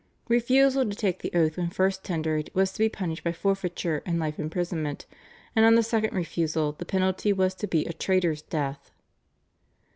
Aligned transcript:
Refusal 0.29 0.83
to 0.89 0.95
take 0.95 1.19
the 1.21 1.31
oath 1.37 1.57
when 1.57 1.69
first 1.69 2.03
tendered 2.03 2.49
was 2.55 2.71
to 2.71 2.79
be 2.79 2.89
punished 2.89 3.23
by 3.23 3.31
forfeiture 3.31 4.01
and 4.03 4.17
life 4.19 4.39
imprisonment, 4.39 5.05
and 5.55 5.63
on 5.63 5.75
the 5.75 5.83
second 5.83 6.15
refusal 6.17 6.71
the 6.71 6.85
penalty 6.85 7.31
was 7.31 7.53
to 7.53 7.67
be 7.67 7.85
a 7.85 7.93
traitor's 7.93 8.41
death. 8.41 8.89